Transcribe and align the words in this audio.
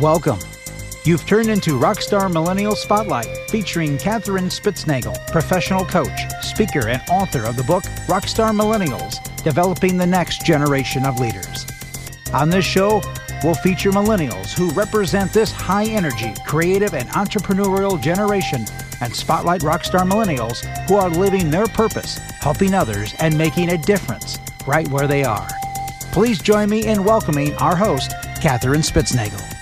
Welcome. 0.00 0.40
You've 1.04 1.24
turned 1.24 1.48
into 1.48 1.78
Rockstar 1.78 2.28
Millennial 2.28 2.74
Spotlight, 2.74 3.28
featuring 3.48 3.96
Catherine 3.96 4.46
Spitznagel, 4.46 5.14
professional 5.30 5.84
coach, 5.84 6.18
speaker, 6.42 6.88
and 6.88 7.00
author 7.08 7.44
of 7.44 7.54
the 7.54 7.62
book 7.62 7.84
Rockstar 8.08 8.50
Millennials 8.50 9.22
Developing 9.44 9.96
the 9.96 10.06
Next 10.06 10.44
Generation 10.44 11.06
of 11.06 11.20
Leaders. 11.20 11.64
On 12.32 12.50
this 12.50 12.64
show, 12.64 13.02
we'll 13.44 13.54
feature 13.54 13.92
millennials 13.92 14.52
who 14.52 14.68
represent 14.70 15.32
this 15.32 15.52
high 15.52 15.84
energy, 15.84 16.34
creative, 16.44 16.92
and 16.92 17.08
entrepreneurial 17.10 18.02
generation 18.02 18.64
and 19.00 19.14
spotlight 19.14 19.60
rockstar 19.60 20.10
millennials 20.10 20.64
who 20.88 20.96
are 20.96 21.08
living 21.08 21.50
their 21.50 21.68
purpose, 21.68 22.18
helping 22.40 22.74
others, 22.74 23.14
and 23.20 23.38
making 23.38 23.70
a 23.70 23.78
difference 23.78 24.40
right 24.66 24.88
where 24.88 25.06
they 25.06 25.22
are. 25.22 25.48
Please 26.10 26.42
join 26.42 26.68
me 26.68 26.84
in 26.84 27.04
welcoming 27.04 27.54
our 27.58 27.76
host, 27.76 28.12
Catherine 28.40 28.80
Spitznagel. 28.80 29.53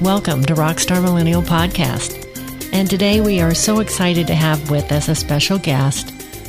Welcome 0.00 0.44
to 0.44 0.54
Rockstar 0.54 1.02
Millennial 1.02 1.42
Podcast. 1.42 2.24
And 2.72 2.88
today 2.88 3.20
we 3.20 3.40
are 3.40 3.52
so 3.52 3.80
excited 3.80 4.28
to 4.28 4.34
have 4.34 4.70
with 4.70 4.92
us 4.92 5.08
a 5.08 5.14
special 5.16 5.58
guest, 5.58 6.08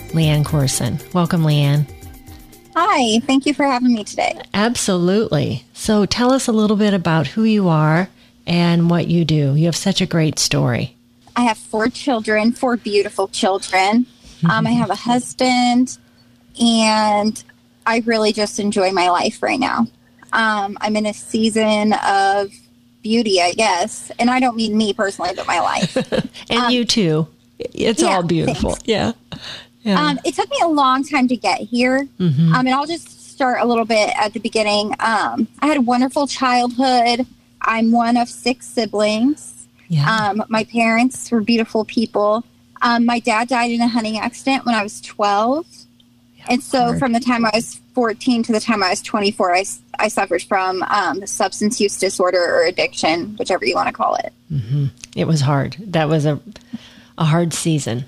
Leanne 0.09 0.45
Corson. 0.45 0.99
Welcome, 1.16 1.41
Leanne. 1.41 1.89
Hi, 2.75 3.20
thank 3.22 3.48
you 3.48 3.55
for 3.55 3.66
having 3.66 3.95
me 3.95 4.03
today. 4.03 4.39
Absolutely. 4.53 5.66
So 5.73 6.05
tell 6.05 6.31
us 6.31 6.48
a 6.48 6.52
little 6.52 6.77
bit 6.77 6.94
about 6.94 7.25
who 7.25 7.44
you 7.44 7.70
are 7.70 8.08
and 8.45 8.88
what 8.88 9.08
you 9.08 9.25
do. 9.25 9.55
You 9.55 9.66
have 9.66 9.75
such 9.75 10.00
a 10.00 10.05
great 10.05 10.38
story. 10.38 10.95
I 11.36 11.41
have 11.41 11.58
four 11.58 11.88
children, 11.88 12.52
four 12.52 12.77
beautiful 12.77 13.30
children. 13.30 14.05
Um, 14.47 14.67
I 14.67 14.72
have 14.72 14.91
a 14.91 14.95
husband, 14.95 15.97
and 16.61 17.44
I 17.86 18.03
really 18.06 18.31
just 18.31 18.59
enjoy 18.59 18.91
my 18.91 19.09
life 19.09 19.41
right 19.41 19.59
now. 19.59 19.88
Um, 20.31 20.78
I'm 20.81 20.95
in 20.95 21.08
a 21.08 21.13
season 21.13 21.94
of 21.94 22.53
beauty, 23.02 23.42
I 23.42 23.53
guess. 23.53 24.11
And 24.19 24.30
I 24.30 24.39
don't 24.39 24.55
mean 24.55 24.78
me 24.78 24.94
personally, 24.94 25.31
but 25.36 25.47
my 25.47 25.59
life. 25.59 25.95
and 26.50 26.59
um, 26.59 26.72
you 26.72 26.86
too. 26.86 27.28
It's 27.59 28.02
yeah, 28.02 28.16
all 28.16 28.23
beautiful. 28.23 28.72
Thanks. 28.72 28.88
Yeah. 28.88 29.11
yeah. 29.81 30.02
Um, 30.02 30.19
it 30.23 30.36
took 30.36 30.50
me 30.50 30.58
a 30.64 30.67
long 30.67 31.03
time 31.03 31.28
to 31.28 31.36
get 31.36 31.59
here. 31.59 32.08
Mm-hmm. 32.19 32.53
Um, 32.53 32.67
and 32.67 32.75
I'll 32.75 32.88
just 32.88 33.33
start 33.33 33.59
a 33.61 33.66
little 33.66 33.86
bit 33.86 34.11
at 34.17 34.33
the 34.33 34.39
beginning. 34.39 34.94
Um, 35.00 35.47
I 35.59 35.67
had 35.67 35.78
a 35.78 35.81
wonderful 35.81 36.28
childhood. 36.28 37.25
I'm 37.61 37.91
one 37.91 38.17
of 38.17 38.30
six 38.30 38.66
siblings. 38.66 39.67
Yeah. 39.89 40.30
Um, 40.30 40.44
my 40.50 40.63
parents 40.63 41.31
were 41.31 41.41
beautiful 41.41 41.84
people. 41.84 42.45
Um, 42.81 43.06
my 43.06 43.19
dad 43.19 43.50
died 43.50 43.72
in 43.72 43.81
a 43.81 43.88
hunting 43.88 44.17
accident 44.17 44.66
when 44.66 44.75
I 44.75 44.84
was 44.84 45.02
12. 45.02 45.66
And 46.47 46.63
so 46.63 46.97
from 46.97 47.11
the 47.11 47.19
time 47.19 47.45
I 47.45 47.52
was 47.53 47.81
14 48.00 48.44
to 48.44 48.53
the 48.53 48.61
time 48.61 48.81
I 48.81 48.92
was 48.92 49.02
24, 49.02 49.58
I, 49.58 49.66
I 50.00 50.08
suffered 50.08 50.42
from 50.44 50.83
um, 50.83 51.28
substance 51.28 51.81
use 51.81 51.97
disorder 51.97 52.41
or 52.41 52.64
addiction, 52.64 53.36
whichever 53.36 53.66
you 53.66 53.75
want 53.75 53.88
to 53.88 53.94
call 53.94 54.16
it. 54.16 54.31
Mm-hmm. 54.50 54.86
It 55.17 55.28
was 55.28 55.41
hard. 55.41 55.75
That 55.81 56.08
was 56.08 56.25
a, 56.25 56.39
a 57.17 57.25
hard 57.25 57.53
season. 57.53 58.06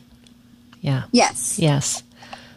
Yeah. 0.79 1.03
Yes. 1.11 1.59
Yes. 1.59 2.03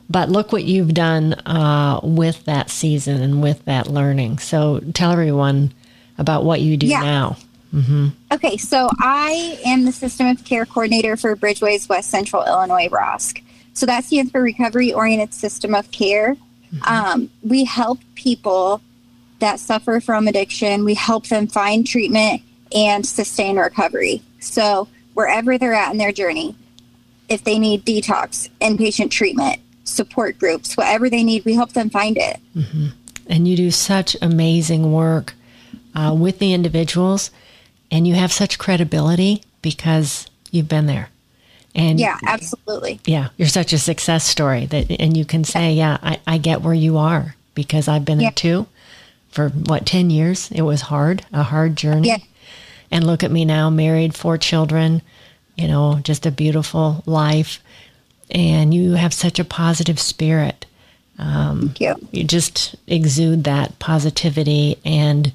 But 0.08 0.28
look 0.28 0.52
what 0.52 0.62
you've 0.62 0.94
done 0.94 1.32
uh, 1.44 1.98
with 2.04 2.44
that 2.44 2.70
season 2.70 3.20
and 3.20 3.42
with 3.42 3.64
that 3.64 3.88
learning. 3.88 4.38
So 4.38 4.78
tell 4.92 5.10
everyone 5.10 5.74
about 6.16 6.44
what 6.44 6.60
you 6.60 6.76
do 6.76 6.86
yeah. 6.86 7.00
now. 7.00 7.36
Mm-hmm. 7.74 8.10
Okay, 8.30 8.56
so 8.58 8.88
I 9.00 9.58
am 9.66 9.86
the 9.86 9.90
System 9.90 10.28
of 10.28 10.44
Care 10.44 10.66
Coordinator 10.66 11.16
for 11.16 11.34
Bridgeways 11.34 11.88
West 11.88 12.10
Central 12.10 12.44
Illinois 12.44 12.86
ROSC. 12.86 13.42
So 13.72 13.86
that 13.86 14.04
stands 14.04 14.30
for 14.30 14.40
Recovery 14.40 14.92
Oriented 14.92 15.34
System 15.34 15.74
of 15.74 15.90
Care. 15.90 16.36
Mm-hmm. 16.74 16.92
Um, 16.92 17.30
we 17.42 17.64
help 17.64 18.00
people 18.14 18.80
that 19.38 19.60
suffer 19.60 20.00
from 20.00 20.28
addiction. 20.28 20.84
We 20.84 20.94
help 20.94 21.26
them 21.26 21.46
find 21.46 21.86
treatment 21.86 22.42
and 22.74 23.06
sustain 23.06 23.58
recovery. 23.58 24.22
So 24.40 24.88
wherever 25.14 25.58
they're 25.58 25.74
at 25.74 25.92
in 25.92 25.98
their 25.98 26.12
journey, 26.12 26.56
if 27.28 27.44
they 27.44 27.58
need 27.58 27.84
detox, 27.84 28.48
inpatient 28.60 29.10
treatment, 29.10 29.60
support 29.84 30.38
groups, 30.38 30.76
whatever 30.76 31.08
they 31.08 31.22
need, 31.22 31.44
we 31.44 31.54
help 31.54 31.72
them 31.72 31.90
find 31.90 32.16
it. 32.16 32.40
Mm-hmm. 32.56 32.88
And 33.26 33.48
you 33.48 33.56
do 33.56 33.70
such 33.70 34.16
amazing 34.20 34.92
work 34.92 35.34
uh, 35.94 36.14
with 36.18 36.38
the 36.38 36.52
individuals, 36.52 37.30
and 37.90 38.06
you 38.06 38.14
have 38.14 38.32
such 38.32 38.58
credibility 38.58 39.42
because 39.62 40.26
you've 40.50 40.68
been 40.68 40.86
there. 40.86 41.08
And 41.74 41.98
yeah, 41.98 42.18
absolutely. 42.24 43.00
Yeah, 43.04 43.28
you're 43.36 43.48
such 43.48 43.72
a 43.72 43.78
success 43.78 44.24
story 44.24 44.66
that, 44.66 44.90
and 45.00 45.16
you 45.16 45.24
can 45.24 45.42
say, 45.42 45.72
yeah, 45.72 45.98
I, 46.02 46.20
I 46.26 46.38
get 46.38 46.62
where 46.62 46.74
you 46.74 46.98
are 46.98 47.34
because 47.54 47.88
I've 47.88 48.04
been 48.04 48.20
yeah. 48.20 48.30
there 48.30 48.34
too. 48.34 48.66
For 49.30 49.48
what 49.48 49.84
ten 49.84 50.10
years, 50.10 50.50
it 50.52 50.62
was 50.62 50.82
hard, 50.82 51.26
a 51.32 51.42
hard 51.42 51.76
journey. 51.76 52.08
Yeah. 52.08 52.18
And 52.92 53.04
look 53.04 53.24
at 53.24 53.32
me 53.32 53.44
now, 53.44 53.70
married, 53.70 54.14
four 54.14 54.38
children. 54.38 55.02
You 55.56 55.68
know, 55.68 56.00
just 56.02 56.26
a 56.26 56.30
beautiful 56.30 57.02
life, 57.06 57.60
and 58.30 58.72
you 58.74 58.92
have 58.92 59.14
such 59.14 59.38
a 59.38 59.44
positive 59.44 60.00
spirit. 60.00 60.66
Um, 61.18 61.74
Thank 61.74 61.80
you. 61.80 62.08
You 62.10 62.24
just 62.24 62.74
exude 62.86 63.44
that 63.44 63.78
positivity 63.78 64.78
and 64.84 65.32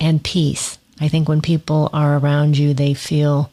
and 0.00 0.22
peace. 0.22 0.78
I 1.00 1.08
think 1.08 1.28
when 1.28 1.42
people 1.42 1.90
are 1.92 2.18
around 2.18 2.58
you, 2.58 2.74
they 2.74 2.94
feel 2.94 3.50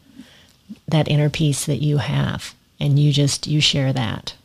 that 0.88 1.08
inner 1.08 1.30
peace 1.30 1.66
that 1.66 1.82
you 1.82 1.98
have 1.98 2.54
and 2.80 3.00
you 3.00 3.12
just 3.12 3.48
you 3.48 3.62
share 3.62 3.94
that. 3.94 4.36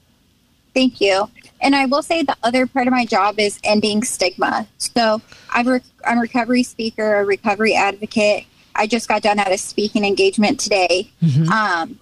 Thank 0.75 1.01
you. 1.01 1.29
And 1.61 1.75
i 1.75 1.87
will 1.87 2.03
say 2.03 2.23
the 2.23 2.37
other 2.43 2.67
part 2.67 2.87
of 2.87 2.93
my 2.93 3.05
job 3.05 3.39
is 3.39 3.59
ending 3.65 4.05
stigma. 4.05 4.67
So 4.79 5.21
i'm, 5.51 5.69
a 5.69 5.81
I'm 6.05 6.19
a 6.19 6.23
recovery 6.23 6.63
speaker 6.63 7.17
a 7.17 7.25
recovery 7.25 7.75
advocate. 7.75 8.45
I 8.75 8.87
just 8.87 9.09
got 9.09 9.23
done 9.23 9.39
at 9.41 9.51
a 9.51 9.59
speaking 9.59 10.05
engagement 10.05 10.61
today. 10.61 11.11
Mm-hmm. 11.23 11.49
um, 11.51 11.99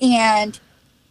and 0.00 0.58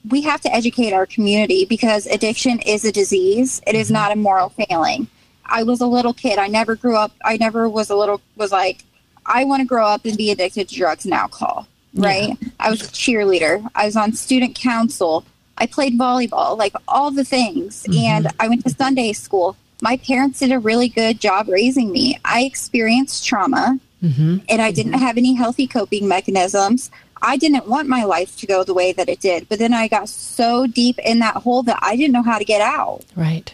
we 0.10 0.22
have 0.22 0.42
to 0.42 0.54
educate 0.54 0.94
our 0.94 1.06
community 1.06 1.66
because 1.66 2.08
addiction 2.08 2.60
is 2.60 2.86
a 2.86 2.92
disease. 2.92 3.62
It 3.68 3.76
is 3.76 3.88
mm-hmm. 3.88 3.94
not 3.94 4.12
a 4.12 4.16
moral 4.16 4.50
failing. 4.50 5.08
I 5.46 5.64
was 5.64 5.82
a 5.82 5.86
little 5.86 6.14
kid. 6.14 6.40
I 6.40 6.48
never 6.48 6.76
grew 6.76 6.96
up 6.96 7.12
i 7.24 7.38
never 7.38 7.70
was 7.70 7.90
a 7.90 7.96
little 7.96 8.22
was 8.36 8.52
like 8.52 8.84
i 9.26 9.44
want 9.44 9.62
to 9.62 9.68
grow 9.68 9.86
up 9.86 10.06
and 10.06 10.18
be 10.18 10.32
addicted 10.32 10.70
to 10.70 10.76
drugs 10.76 11.06
and 11.06 11.14
alcohol 11.14 11.68
right? 11.94 12.38
Yeah. 12.42 12.50
I 12.60 12.70
was 12.70 12.82
a 12.82 12.86
cheerleader. 12.86 13.68
I 13.76 13.86
was 13.86 13.96
on 13.96 14.14
student 14.14 14.56
council. 14.56 15.26
I 15.58 15.66
played 15.66 15.98
volleyball, 15.98 16.58
like 16.58 16.74
all 16.88 17.12
the 17.12 17.26
things. 17.26 17.84
Mm-hmm. 17.84 18.06
And 18.06 18.28
I 18.40 18.48
went 18.48 18.64
to 18.64 18.70
Sunday 18.70 19.14
school. 19.14 19.56
My 19.82 19.98
parents 19.98 20.40
did 20.40 20.52
a 20.52 20.60
really 20.60 20.90
good 20.90 21.20
job 21.20 21.48
raising 21.48 21.92
me. 21.92 22.20
I 22.26 22.44
experienced 22.44 23.26
trauma 23.26 23.80
mm-hmm. 24.04 24.38
and 24.48 24.62
I 24.62 24.72
didn't 24.72 24.94
have 24.94 25.18
any 25.18 25.34
healthy 25.34 25.68
coping 25.68 26.08
mechanisms. 26.08 26.92
I 27.22 27.38
didn't 27.38 27.68
want 27.68 27.88
my 27.88 28.04
life 28.04 28.38
to 28.38 28.48
go 28.48 28.64
the 28.64 28.74
way 28.74 28.92
that 28.94 29.10
it 29.10 29.20
did. 29.20 29.50
But 29.50 29.60
then 29.60 29.74
I 29.74 29.88
got 29.88 30.10
so 30.10 30.68
deep 30.68 30.98
in 31.00 31.20
that 31.20 31.36
hole 31.36 31.64
that 31.64 31.80
I 31.82 31.96
didn't 31.96 32.14
know 32.14 32.24
how 32.24 32.38
to 32.38 32.46
get 32.46 32.62
out. 32.62 33.04
Right. 33.16 33.54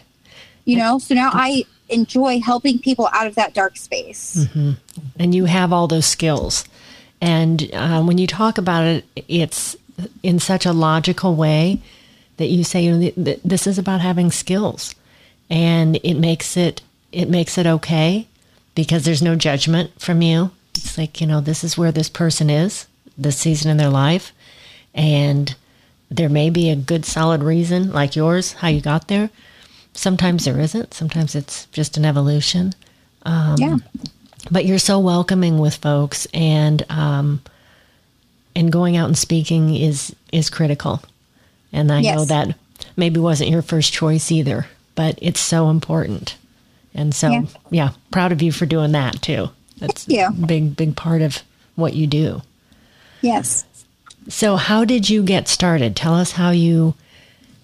You 0.64 0.76
know, 0.76 0.98
so 0.98 1.14
now 1.14 1.30
I 1.32 1.64
enjoy 1.88 2.40
helping 2.40 2.78
people 2.78 3.08
out 3.12 3.26
of 3.26 3.34
that 3.36 3.54
dark 3.54 3.76
space. 3.76 4.36
Mm-hmm. 4.36 4.72
And 5.18 5.34
you 5.34 5.44
have 5.44 5.72
all 5.72 5.86
those 5.86 6.06
skills. 6.06 6.64
And 7.20 7.70
uh, 7.72 8.02
when 8.02 8.18
you 8.18 8.26
talk 8.26 8.58
about 8.58 8.84
it, 8.84 9.04
it's 9.28 9.76
in 10.22 10.38
such 10.38 10.66
a 10.66 10.72
logical 10.72 11.34
way 11.34 11.80
that 12.36 12.46
you 12.46 12.64
say, 12.64 12.82
you 12.82 13.12
know, 13.16 13.34
this 13.44 13.66
is 13.66 13.78
about 13.78 14.00
having 14.00 14.30
skills, 14.30 14.94
and 15.48 15.96
it 16.02 16.14
makes 16.14 16.56
it 16.56 16.82
it 17.12 17.30
makes 17.30 17.56
it 17.56 17.66
okay 17.66 18.26
because 18.74 19.04
there's 19.04 19.22
no 19.22 19.36
judgment 19.36 19.98
from 20.00 20.20
you. 20.20 20.50
It's 20.74 20.98
like 20.98 21.20
you 21.20 21.26
know, 21.26 21.40
this 21.40 21.64
is 21.64 21.78
where 21.78 21.92
this 21.92 22.10
person 22.10 22.50
is, 22.50 22.86
this 23.16 23.38
season 23.38 23.70
in 23.70 23.78
their 23.78 23.88
life, 23.88 24.32
and 24.94 25.54
there 26.10 26.28
may 26.28 26.50
be 26.50 26.68
a 26.68 26.76
good 26.76 27.06
solid 27.06 27.42
reason, 27.42 27.92
like 27.92 28.14
yours, 28.14 28.52
how 28.54 28.68
you 28.68 28.82
got 28.82 29.08
there. 29.08 29.30
Sometimes 29.94 30.44
there 30.44 30.60
isn't. 30.60 30.92
Sometimes 30.92 31.34
it's 31.34 31.64
just 31.66 31.96
an 31.96 32.04
evolution. 32.04 32.74
Um, 33.22 33.56
yeah 33.58 33.76
but 34.50 34.64
you're 34.64 34.78
so 34.78 34.98
welcoming 34.98 35.58
with 35.58 35.74
folks 35.76 36.26
and 36.32 36.84
um, 36.90 37.40
and 38.54 38.72
going 38.72 38.96
out 38.96 39.06
and 39.06 39.18
speaking 39.18 39.74
is 39.74 40.14
is 40.32 40.50
critical. 40.50 41.02
And 41.72 41.92
i 41.92 42.00
yes. 42.00 42.16
know 42.16 42.24
that 42.26 42.56
maybe 42.96 43.20
wasn't 43.20 43.50
your 43.50 43.62
first 43.62 43.92
choice 43.92 44.30
either 44.30 44.66
but 44.96 45.16
it's 45.22 45.38
so 45.38 45.70
important. 45.70 46.36
And 46.92 47.14
so 47.14 47.30
yeah, 47.30 47.42
yeah 47.70 47.90
proud 48.10 48.32
of 48.32 48.42
you 48.42 48.50
for 48.50 48.66
doing 48.66 48.92
that 48.92 49.22
too. 49.22 49.50
That's 49.78 50.08
a 50.08 50.32
big 50.32 50.74
big 50.74 50.96
part 50.96 51.22
of 51.22 51.42
what 51.76 51.94
you 51.94 52.08
do. 52.08 52.42
Yes. 53.20 53.64
So 54.28 54.56
how 54.56 54.84
did 54.84 55.08
you 55.08 55.22
get 55.22 55.46
started? 55.46 55.94
Tell 55.94 56.14
us 56.14 56.32
how 56.32 56.50
you 56.50 56.94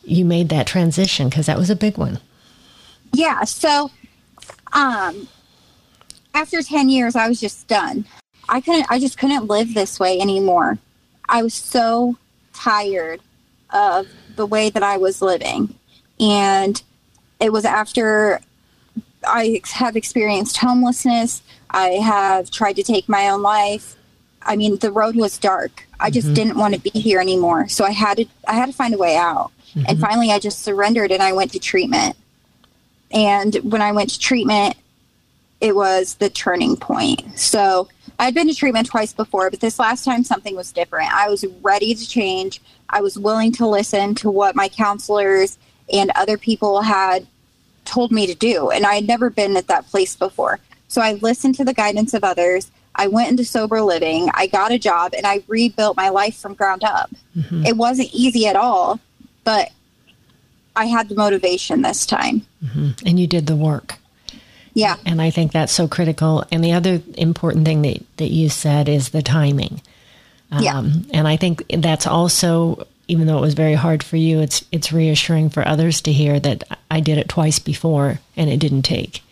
you 0.04 0.24
made 0.24 0.50
that 0.50 0.66
transition 0.66 1.28
because 1.28 1.46
that 1.46 1.58
was 1.58 1.70
a 1.70 1.76
big 1.76 1.98
one. 1.98 2.20
Yeah 3.12 3.42
so 3.44 3.90
um 4.72 5.26
after 6.34 6.62
10 6.62 6.88
years, 6.88 7.16
I 7.16 7.28
was 7.28 7.40
just 7.40 7.66
done. 7.68 8.04
I 8.48 8.60
couldn't, 8.60 8.86
I 8.90 8.98
just 8.98 9.18
couldn't 9.18 9.46
live 9.46 9.74
this 9.74 10.00
way 10.00 10.20
anymore. 10.20 10.78
I 11.28 11.42
was 11.42 11.54
so 11.54 12.16
tired 12.52 13.20
of 13.70 14.06
the 14.36 14.46
way 14.46 14.70
that 14.70 14.82
I 14.82 14.96
was 14.96 15.22
living. 15.22 15.74
And 16.20 16.82
it 17.40 17.52
was 17.52 17.64
after 17.64 18.40
I 19.24 19.60
have 19.72 19.96
experienced 19.96 20.56
homelessness. 20.56 21.42
I 21.70 21.88
have 21.90 22.50
tried 22.50 22.76
to 22.76 22.82
take 22.82 23.08
my 23.08 23.28
own 23.28 23.42
life. 23.42 23.96
I 24.42 24.56
mean, 24.56 24.78
the 24.78 24.90
road 24.90 25.16
was 25.16 25.38
dark. 25.38 25.86
I 26.00 26.10
just 26.10 26.26
mm-hmm. 26.26 26.34
didn't 26.34 26.56
want 26.56 26.74
to 26.74 26.80
be 26.80 26.90
here 26.90 27.20
anymore. 27.20 27.68
So 27.68 27.84
I 27.84 27.92
had 27.92 28.18
to 28.18 28.26
I 28.46 28.54
had 28.54 28.66
to 28.66 28.72
find 28.72 28.94
a 28.94 28.98
way 28.98 29.16
out. 29.16 29.52
Mm-hmm. 29.74 29.84
And 29.88 30.00
finally 30.00 30.30
I 30.30 30.38
just 30.38 30.62
surrendered 30.62 31.12
and 31.12 31.22
I 31.22 31.32
went 31.32 31.52
to 31.52 31.58
treatment. 31.58 32.16
And 33.12 33.54
when 33.56 33.82
I 33.82 33.92
went 33.92 34.10
to 34.10 34.18
treatment, 34.18 34.76
it 35.62 35.76
was 35.76 36.14
the 36.16 36.28
turning 36.28 36.76
point. 36.76 37.38
So 37.38 37.88
I'd 38.18 38.34
been 38.34 38.48
to 38.48 38.54
treatment 38.54 38.88
twice 38.88 39.12
before, 39.12 39.48
but 39.48 39.60
this 39.60 39.78
last 39.78 40.04
time 40.04 40.24
something 40.24 40.56
was 40.56 40.72
different. 40.72 41.14
I 41.14 41.28
was 41.28 41.44
ready 41.62 41.94
to 41.94 42.08
change. 42.08 42.60
I 42.90 43.00
was 43.00 43.16
willing 43.16 43.52
to 43.52 43.66
listen 43.66 44.16
to 44.16 44.30
what 44.30 44.56
my 44.56 44.68
counselors 44.68 45.58
and 45.90 46.10
other 46.16 46.36
people 46.36 46.82
had 46.82 47.28
told 47.84 48.10
me 48.10 48.26
to 48.26 48.34
do. 48.34 48.70
And 48.70 48.84
I 48.84 48.96
had 48.96 49.06
never 49.06 49.30
been 49.30 49.56
at 49.56 49.68
that 49.68 49.86
place 49.86 50.16
before. 50.16 50.58
So 50.88 51.00
I 51.00 51.14
listened 51.14 51.54
to 51.54 51.64
the 51.64 51.74
guidance 51.74 52.12
of 52.12 52.24
others. 52.24 52.72
I 52.96 53.06
went 53.06 53.30
into 53.30 53.44
sober 53.44 53.80
living. 53.82 54.30
I 54.34 54.48
got 54.48 54.72
a 54.72 54.78
job 54.80 55.14
and 55.16 55.26
I 55.26 55.44
rebuilt 55.46 55.96
my 55.96 56.08
life 56.08 56.36
from 56.36 56.54
ground 56.54 56.82
up. 56.82 57.10
Mm-hmm. 57.36 57.66
It 57.66 57.76
wasn't 57.76 58.12
easy 58.12 58.48
at 58.48 58.56
all, 58.56 58.98
but 59.44 59.70
I 60.74 60.86
had 60.86 61.08
the 61.08 61.14
motivation 61.14 61.82
this 61.82 62.04
time. 62.04 62.46
Mm-hmm. 62.64 63.06
And 63.06 63.20
you 63.20 63.28
did 63.28 63.46
the 63.46 63.56
work. 63.56 63.98
Yeah. 64.74 64.96
And 65.04 65.20
I 65.20 65.30
think 65.30 65.52
that's 65.52 65.72
so 65.72 65.86
critical. 65.86 66.44
And 66.50 66.64
the 66.64 66.72
other 66.72 67.02
important 67.14 67.64
thing 67.64 67.82
that, 67.82 68.02
that 68.16 68.30
you 68.30 68.48
said 68.48 68.88
is 68.88 69.10
the 69.10 69.22
timing. 69.22 69.82
Um, 70.50 70.62
yeah. 70.62 70.82
And 71.12 71.28
I 71.28 71.36
think 71.36 71.64
that's 71.68 72.06
also, 72.06 72.86
even 73.08 73.26
though 73.26 73.38
it 73.38 73.42
was 73.42 73.54
very 73.54 73.74
hard 73.74 74.02
for 74.02 74.16
you, 74.16 74.40
it's 74.40 74.64
it's 74.72 74.92
reassuring 74.92 75.50
for 75.50 75.66
others 75.66 76.00
to 76.02 76.12
hear 76.12 76.40
that 76.40 76.64
I 76.90 77.00
did 77.00 77.18
it 77.18 77.28
twice 77.28 77.58
before 77.58 78.20
and 78.36 78.48
it 78.48 78.60
didn't 78.60 78.82
take. 78.82 79.22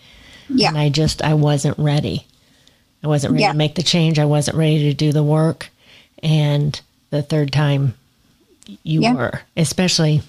Yeah. 0.48 0.68
And 0.68 0.78
I 0.78 0.88
just 0.88 1.22
I 1.22 1.34
wasn't 1.34 1.78
ready. 1.78 2.26
I 3.02 3.08
wasn't 3.08 3.32
ready 3.32 3.44
yeah. 3.44 3.52
to 3.52 3.58
make 3.58 3.76
the 3.76 3.82
change. 3.82 4.18
I 4.18 4.26
wasn't 4.26 4.56
ready 4.56 4.84
to 4.84 4.94
do 4.94 5.12
the 5.12 5.22
work. 5.22 5.70
And 6.22 6.78
the 7.10 7.22
third 7.22 7.52
time 7.52 7.94
you 8.82 9.00
yeah. 9.02 9.14
were, 9.14 9.40
especially 9.56 10.22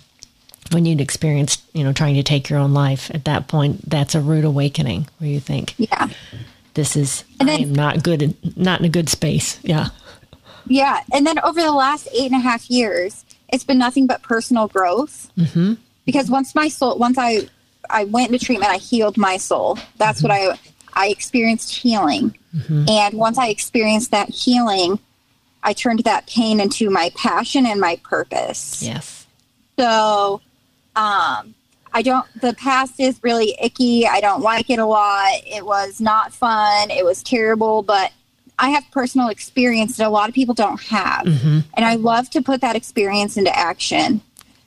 when 0.72 0.86
you'd 0.86 1.02
experienced, 1.02 1.62
you 1.74 1.84
know, 1.84 1.94
trying 1.94 2.16
to 2.16 2.24
take 2.24 2.50
your 2.50 2.60
own 2.60 2.74
life 2.74 3.12
at 3.14 3.26
that 3.26 3.48
point, 3.48 3.90
that's 3.90 4.16
a 4.16 4.22
rude 4.22 4.46
awakening 4.46 5.08
where 5.18 5.30
you 5.30 5.40
think, 5.40 5.74
yeah, 5.78 6.10
this 6.74 6.96
is, 6.96 7.24
then, 7.40 7.50
I 7.50 7.54
am 7.56 7.74
not 7.74 8.04
good, 8.04 8.22
in, 8.22 8.38
not 8.56 8.80
in 8.80 8.86
a 8.86 8.90
good 8.90 9.10
space. 9.10 9.60
Yeah. 9.64 9.88
Yeah. 10.68 11.02
And 11.12 11.28
then 11.28 11.40
over 11.40 11.62
the 11.62 11.72
last 11.72 12.08
eight 12.14 12.32
and 12.32 12.40
a 12.40 12.44
half 12.44 12.70
years, 12.70 13.26
it's 13.50 13.64
been 13.64 13.78
nothing 13.78 14.08
but 14.08 14.22
personal 14.22 14.68
growth. 14.68 15.32
Mm-hmm. 15.38 15.74
Because 16.06 16.30
once 16.30 16.56
my 16.56 16.68
soul, 16.68 16.98
once 16.98 17.18
I, 17.18 17.50
I 17.90 18.06
went 18.06 18.32
into 18.32 18.44
treatment, 18.44 18.72
I 18.72 18.78
healed 18.78 19.18
my 19.18 19.38
soul. 19.38 19.78
That's 19.98 20.22
mm-hmm. 20.22 20.30
what 20.30 20.58
I, 20.94 21.06
I 21.06 21.10
experienced 21.10 21.76
healing. 21.76 22.38
Mm-hmm. 22.56 22.86
And 22.90 23.14
once 23.16 23.38
I 23.38 23.48
experienced 23.48 24.12
that 24.12 24.30
healing, 24.30 25.00
I 25.64 25.74
turned 25.74 26.00
that 26.06 26.28
pain 26.28 26.60
into 26.60 26.90
my 26.90 27.12
passion 27.16 27.66
and 27.66 27.80
my 27.80 27.98
purpose. 28.04 28.82
Yes. 28.82 29.28
So 29.78 30.42
um, 30.96 31.56
I 31.94 32.02
don't, 32.02 32.26
the 32.40 32.54
past 32.54 33.00
is 33.00 33.20
really 33.22 33.56
icky. 33.62 34.08
I 34.08 34.22
don't 34.22 34.42
like 34.42 34.70
it 34.70 34.80
a 34.80 34.86
lot. 34.86 35.32
It 35.46 35.66
was 35.66 36.00
not 36.00 36.34
fun. 36.34 36.90
It 36.90 37.04
was 37.04 37.22
terrible, 37.22 37.82
but 37.82 38.12
I 38.58 38.70
have 38.70 38.84
personal 38.92 39.30
experience 39.30 39.98
that 39.98 40.08
a 40.08 40.10
lot 40.10 40.30
of 40.30 40.36
people 40.36 40.54
don't 40.54 40.82
have. 40.84 41.26
Mm-hmm. 41.26 41.60
And 41.74 41.86
I 41.86 41.96
love 41.96 42.30
to 42.32 42.42
put 42.42 42.62
that 42.62 42.76
experience 42.76 43.36
into 43.36 43.56
action. 43.58 44.22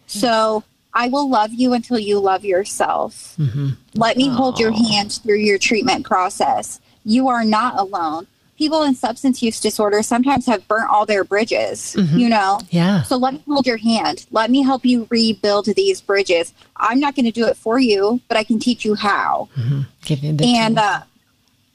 So 0.06 0.64
I 0.92 1.08
will 1.08 1.28
love 1.28 1.52
you 1.52 1.72
until 1.72 1.98
you 1.98 2.18
love 2.18 2.44
yourself. 2.44 3.34
Mm-hmm. 3.38 3.70
Let 3.94 4.16
me 4.16 4.28
Aww. 4.28 4.36
hold 4.36 4.60
your 4.60 4.72
hand 4.72 5.12
through 5.22 5.38
your 5.38 5.58
treatment 5.58 6.04
process. 6.04 6.80
You 7.04 7.28
are 7.28 7.44
not 7.44 7.78
alone 7.78 8.26
people 8.56 8.82
in 8.82 8.94
substance 8.94 9.42
use 9.42 9.60
disorder 9.60 10.02
sometimes 10.02 10.46
have 10.46 10.66
burnt 10.68 10.90
all 10.90 11.06
their 11.06 11.24
bridges, 11.24 11.94
mm-hmm. 11.98 12.16
you 12.16 12.28
know? 12.28 12.60
Yeah. 12.70 13.02
So 13.02 13.16
let 13.16 13.34
me 13.34 13.42
hold 13.46 13.66
your 13.66 13.76
hand. 13.76 14.26
Let 14.30 14.50
me 14.50 14.62
help 14.62 14.84
you 14.84 15.06
rebuild 15.10 15.66
these 15.66 16.00
bridges. 16.00 16.52
I'm 16.76 17.00
not 17.00 17.14
going 17.14 17.26
to 17.26 17.32
do 17.32 17.46
it 17.46 17.56
for 17.56 17.78
you, 17.78 18.20
but 18.28 18.36
I 18.36 18.44
can 18.44 18.58
teach 18.58 18.84
you 18.84 18.94
how. 18.94 19.48
Mm-hmm. 19.56 19.80
Give 20.04 20.20
you 20.20 20.32
the 20.34 20.44
and, 20.44 20.78
uh, 20.78 21.00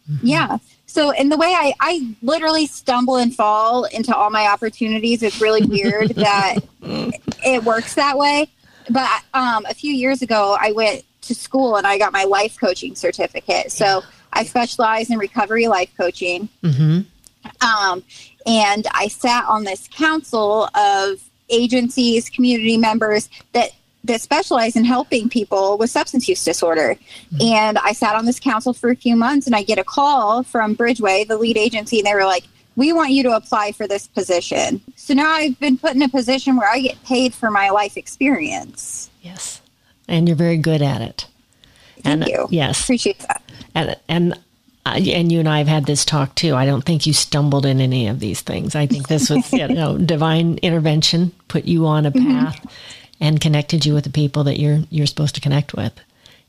mm-hmm. 0.10 0.26
yeah. 0.26 0.58
So, 0.86 1.12
in 1.12 1.30
the 1.30 1.38
way 1.38 1.54
I, 1.56 1.74
I 1.80 2.16
literally 2.24 2.66
stumble 2.66 3.18
and 3.18 3.36
fall 3.36 3.84
into 3.84 4.16
all 4.16 4.32
my 4.32 4.48
opportunities, 4.48 5.22
it's 5.22 5.40
really 5.40 5.64
weird 5.64 6.10
that 6.16 6.56
it 6.82 7.64
works 7.64 7.94
that 7.94 8.18
way. 8.18 8.48
But 8.90 9.24
um, 9.36 9.68
a 9.68 9.75
few 9.75 9.94
years 9.94 10.24
ago, 10.24 10.58
I 10.60 10.72
went 10.72 11.04
to 11.22 11.36
school 11.36 11.75
and 11.75 11.86
I 11.86 12.00
got 12.00 12.12
my 12.12 12.24
life 12.24 12.58
coaching 12.60 12.96
certificate. 12.96 13.72
So, 13.72 13.86
yeah 13.86 14.02
I 14.39 14.44
specialize 14.44 15.09
in 15.09 15.18
recovery 15.18 15.68
life 15.68 15.91
coaching. 15.97 16.50
Mm-hmm. 16.63 17.01
Um, 17.65 18.03
and 18.45 18.88
I 18.94 19.07
sat 19.07 19.45
on 19.45 19.63
this 19.63 19.88
council 19.89 20.69
of 20.75 21.21
agencies, 21.50 22.30
community 22.30 22.77
members 22.77 23.30
that 23.53 23.71
that 24.06 24.21
specialize 24.21 24.77
in 24.77 24.86
helping 24.86 25.27
people 25.27 25.77
with 25.77 25.89
substance 25.89 26.30
use 26.30 26.44
disorder. 26.44 26.95
Mm-hmm. 26.95 27.41
And 27.41 27.77
I 27.80 27.91
sat 27.91 28.15
on 28.15 28.25
this 28.25 28.39
council 28.39 28.74
for 28.74 28.89
a 28.89 28.95
few 28.95 29.15
months 29.15 29.45
and 29.45 29.56
I 29.56 29.63
get 29.63 29.77
a 29.77 29.83
call 29.83 30.44
from 30.44 30.75
Bridgeway, 30.75 31.27
the 31.27 31.38
lead 31.38 31.57
agency, 31.57 32.00
and 32.00 32.07
they 32.07 32.13
were 32.13 32.24
like, 32.24 32.45
we 32.77 32.94
want 32.94 33.12
you 33.12 33.24
to 33.24 33.36
apply 33.36 33.74
for 33.74 33.88
this 33.88 34.07
position. 34.07 34.81
So 34.95 35.13
now 35.13 35.30
I've 35.31 35.59
been 35.59 35.77
put 35.77 35.95
in 35.95 36.01
a 36.01 36.07
position 36.07 36.56
where 36.56 36.69
I 36.69 36.80
get 36.80 37.03
paid 37.03 37.33
for 37.33 37.51
my 37.51 37.71
life 37.71 37.97
experience. 37.97 39.09
Yes. 39.21 39.62
And 40.07 40.30
you're 40.30 40.38
very 40.38 40.57
good 40.57 40.81
at 40.81 41.01
it. 41.01 41.27
Thank 42.04 42.24
and, 42.24 42.28
you. 42.28 42.48
Yes. 42.50 42.84
Appreciate 42.84 43.19
that 43.19 43.44
and 43.75 43.96
and 44.07 44.40
and 44.86 45.31
you 45.31 45.40
and 45.40 45.50
I 45.50 45.60
have 45.60 45.68
had 45.68 45.86
this 45.86 46.06
talk 46.06 46.34
too. 46.36 46.56
I 46.56 46.66
don't 46.66 46.84
think 46.84 47.06
you 47.06 47.13
stumbled 47.13 47.66
in 47.66 47.80
any 47.80 48.07
of 48.07 48.19
these 48.19 48.42
things. 48.42 48.75
I 48.75 48.88
think 48.88 49.07
this 49.07 49.30
was 49.30 49.51
you 49.54 49.68
know 49.69 49.98
divine 49.98 50.57
intervention 50.62 51.31
put 51.48 51.66
you 51.66 51.86
on 51.86 52.06
a 52.06 52.12
mm-hmm. 52.12 52.31
path 52.31 52.57
mm-hmm. 52.57 53.24
and 53.24 53.42
connected 53.42 53.86
you 53.86 53.94
with 53.94 54.06
the 54.06 54.10
people 54.10 54.46
that 54.46 54.60
you're 54.60 54.80
you're 54.90 55.07
supposed 55.07 55.36
to 55.36 55.42
connect 55.42 55.74
with, 55.74 55.94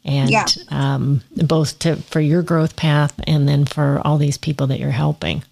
and 0.05 0.31
yeah. 0.31 0.47
um, 0.69 1.23
both 1.37 1.79
to 1.81 1.97
for 1.97 2.21
your 2.21 2.43
growth 2.43 2.77
path 2.77 3.19
and 3.27 3.49
then 3.49 3.65
for 3.65 4.01
all 4.05 4.19
these 4.19 4.39
people 4.39 4.69
that 4.69 4.81
you're 4.81 4.91
helping. 4.91 5.43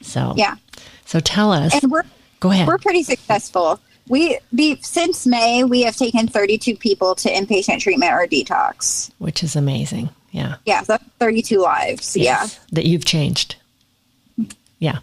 So 0.00 0.34
yeah. 0.36 0.56
So 1.04 1.20
tell 1.20 1.52
us. 1.52 1.74
And 1.82 1.90
we're 1.90 2.04
go 2.40 2.50
ahead. 2.50 2.66
We're 2.66 2.78
pretty 2.78 3.02
successful. 3.02 3.80
We 4.08 4.38
be 4.54 4.78
since 4.82 5.26
May 5.26 5.64
we 5.64 5.82
have 5.82 5.96
taken 5.96 6.28
32 6.28 6.76
people 6.76 7.14
to 7.16 7.28
inpatient 7.30 7.80
treatment 7.80 8.12
or 8.12 8.26
detox, 8.26 9.10
which 9.18 9.42
is 9.42 9.56
amazing. 9.56 10.10
Yeah. 10.30 10.56
Yeah. 10.64 10.82
So 10.82 10.98
32 11.18 11.58
lives. 11.58 12.16
Yes, 12.16 12.54
yeah. 12.54 12.66
That 12.72 12.86
you've 12.86 13.04
changed. 13.04 13.56
Yeah. 14.78 14.98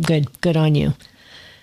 Good. 0.00 0.40
Good 0.40 0.56
on 0.56 0.74
you. 0.74 0.94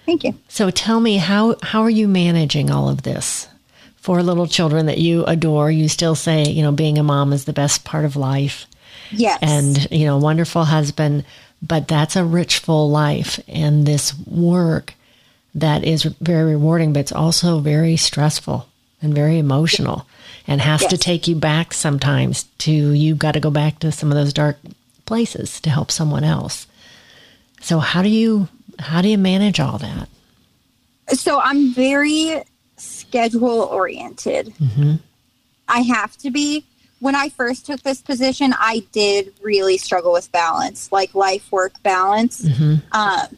Thank 0.06 0.24
you. 0.24 0.36
So 0.48 0.70
tell 0.70 1.00
me 1.00 1.18
how 1.18 1.56
how 1.62 1.82
are 1.82 1.90
you 1.90 2.08
managing 2.08 2.70
all 2.70 2.90
of 2.90 3.04
this? 3.04 3.48
Four 3.96 4.24
little 4.24 4.48
children 4.48 4.86
that 4.86 5.00
you 5.00 5.26
adore. 5.26 5.70
You 5.70 5.90
still 5.90 6.16
say, 6.16 6.44
you 6.46 6.62
know, 6.62 6.72
being 6.72 6.98
a 6.98 7.04
mom 7.04 7.34
is 7.34 7.46
the 7.46 7.54
best 7.54 7.84
part 7.84 8.06
of 8.06 8.16
life. 8.16 8.66
Yes. 9.12 9.40
And, 9.42 9.90
you 9.92 10.06
know, 10.06 10.18
wonderful 10.18 10.66
husband, 10.66 11.26
but 11.62 11.88
that's 11.88 12.16
a 12.16 12.24
rich 12.26 12.60
full 12.60 12.90
life 12.90 13.40
and 13.48 13.86
this 13.86 14.18
work 14.26 14.94
that 15.58 15.84
is 15.84 16.04
very 16.04 16.52
rewarding, 16.52 16.94
but 16.94 17.00
it's 17.00 17.12
also 17.12 17.60
very 17.60 17.98
stressful 17.98 18.70
and 19.02 19.14
very 19.14 19.40
emotional 19.40 20.08
and 20.46 20.62
has 20.62 20.84
yes. 20.84 20.92
to 20.92 20.98
take 20.98 21.28
you 21.28 21.36
back 21.36 21.74
sometimes 21.74 22.44
to 22.60 22.72
you've 22.72 23.18
got 23.18 23.34
to 23.34 23.40
go 23.40 23.50
back 23.50 23.80
to 23.80 23.92
some 23.92 24.12
of 24.12 24.18
those 24.18 24.34
dark 24.34 24.58
places 25.06 25.60
to 25.62 25.70
help 25.70 25.92
someone 25.92 26.24
else. 26.24 26.68
So 27.60 27.80
how 27.80 28.04
do 28.04 28.10
you 28.10 28.48
how 28.80 29.02
do 29.02 29.10
you 29.10 29.18
manage 29.18 29.60
all 29.60 29.80
that? 29.80 30.08
So 31.10 31.40
I'm 31.40 31.74
very 31.74 32.44
schedule 32.78 33.62
oriented. 33.62 34.54
Mm-hmm. 34.62 34.96
I 35.68 35.80
have 35.82 36.16
to 36.18 36.30
be. 36.30 36.66
When 37.00 37.16
I 37.16 37.30
first 37.30 37.68
took 37.68 37.84
this 37.84 38.02
position, 38.02 38.56
I 38.58 38.84
did 38.92 39.32
really 39.44 39.78
struggle 39.78 40.12
with 40.14 40.32
balance, 40.32 40.92
like 40.92 41.14
life 41.14 41.52
work 41.52 41.74
balance. 41.84 42.42
Mm-hmm. 42.42 42.76
Um, 42.92 43.38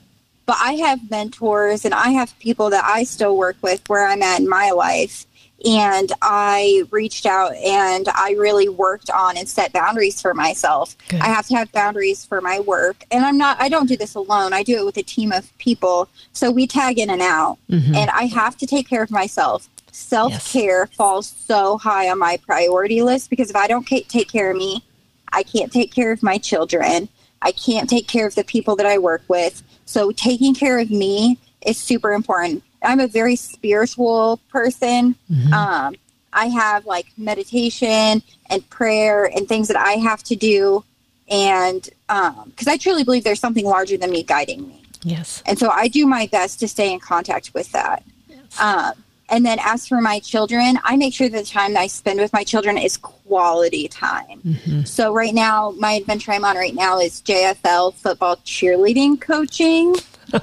but 0.49 0.57
I 0.59 0.71
have 0.77 1.11
mentors 1.11 1.85
and 1.85 1.93
I 1.93 2.09
have 2.09 2.37
people 2.39 2.71
that 2.71 2.83
I 2.83 3.03
still 3.03 3.37
work 3.37 3.57
with 3.61 3.87
where 3.87 4.07
I'm 4.07 4.23
at 4.23 4.39
in 4.39 4.49
my 4.49 4.71
life 4.71 5.27
and 5.63 6.11
I 6.23 6.85
reached 6.89 7.27
out 7.27 7.53
and 7.53 8.07
I 8.09 8.31
really 8.35 8.67
worked 8.67 9.11
on 9.11 9.37
and 9.37 9.47
set 9.47 9.73
boundaries 9.73 10.19
for 10.19 10.33
myself. 10.33 10.95
Good. 11.07 11.21
I 11.21 11.27
have 11.27 11.45
to 11.49 11.55
have 11.55 11.71
boundaries 11.71 12.25
for 12.25 12.41
my 12.41 12.61
work. 12.61 13.03
And 13.11 13.23
I'm 13.23 13.37
not, 13.37 13.61
I 13.61 13.69
don't 13.69 13.85
do 13.85 13.95
this 13.95 14.15
alone. 14.15 14.51
I 14.51 14.63
do 14.63 14.75
it 14.79 14.85
with 14.85 14.97
a 14.97 15.03
team 15.03 15.31
of 15.31 15.55
people. 15.59 16.09
So 16.33 16.49
we 16.49 16.65
tag 16.65 16.97
in 16.97 17.11
and 17.11 17.21
out. 17.21 17.59
Mm-hmm. 17.69 17.93
And 17.93 18.09
I 18.09 18.23
have 18.23 18.57
to 18.57 18.65
take 18.65 18.89
care 18.89 19.03
of 19.03 19.11
myself. 19.11 19.69
Self 19.91 20.51
care 20.51 20.87
yes. 20.89 20.95
falls 20.95 21.27
so 21.45 21.77
high 21.77 22.09
on 22.09 22.17
my 22.17 22.37
priority 22.37 23.03
list 23.03 23.29
because 23.29 23.51
if 23.51 23.55
I 23.55 23.67
don't 23.67 23.85
take 23.85 24.31
care 24.31 24.49
of 24.49 24.57
me, 24.57 24.83
I 25.31 25.43
can't 25.43 25.71
take 25.71 25.93
care 25.93 26.11
of 26.11 26.23
my 26.23 26.39
children. 26.39 27.07
I 27.41 27.51
can't 27.51 27.89
take 27.89 28.07
care 28.07 28.27
of 28.27 28.35
the 28.35 28.43
people 28.43 28.75
that 28.75 28.85
I 28.85 28.97
work 28.97 29.21
with. 29.27 29.63
So 29.85 30.11
taking 30.11 30.53
care 30.53 30.79
of 30.79 30.91
me 30.91 31.37
is 31.65 31.77
super 31.77 32.13
important. 32.13 32.63
I'm 32.83 32.99
a 32.99 33.07
very 33.07 33.35
spiritual 33.35 34.39
person. 34.49 35.15
Mm-hmm. 35.31 35.53
Um, 35.53 35.95
I 36.31 36.47
have 36.47 36.85
like 36.85 37.07
meditation 37.17 38.21
and 38.49 38.69
prayer 38.69 39.25
and 39.25 39.47
things 39.47 39.67
that 39.67 39.77
I 39.77 39.93
have 39.93 40.23
to 40.23 40.35
do. 40.35 40.83
And 41.29 41.89
because 42.07 42.67
I 42.67 42.77
truly 42.77 43.03
believe 43.03 43.23
there's 43.23 43.39
something 43.39 43.65
larger 43.65 43.97
than 43.97 44.11
me 44.11 44.23
guiding 44.23 44.67
me. 44.67 44.83
Yes. 45.03 45.41
And 45.45 45.57
so 45.57 45.69
I 45.69 45.87
do 45.87 46.05
my 46.05 46.27
best 46.27 46.59
to 46.59 46.67
stay 46.67 46.91
in 46.91 46.99
contact 46.99 47.53
with 47.53 47.71
that. 47.71 48.03
Yes. 48.27 48.59
Um, 48.59 48.93
and 49.31 49.45
then 49.45 49.57
as 49.63 49.87
for 49.87 50.01
my 50.01 50.19
children, 50.19 50.79
I 50.83 50.95
make 50.97 51.13
sure 51.13 51.29
that 51.29 51.37
the 51.45 51.49
time 51.49 51.73
that 51.73 51.79
I 51.81 51.87
spend 51.87 52.19
with 52.19 52.33
my 52.33 52.43
children 52.43 52.77
is 52.77 52.97
quality 52.97 53.87
time. 53.87 54.41
Mhm. 54.45 54.87
So 54.87 55.13
right 55.13 55.33
now, 55.33 55.71
my 55.77 55.93
adventure 55.93 56.31
I'm 56.31 56.45
on 56.45 56.55
right 56.57 56.75
now 56.75 56.99
is 56.99 57.21
JFL 57.21 57.91
football 57.95 58.37
cheerleading 58.37 59.19
coaching. 59.21 59.95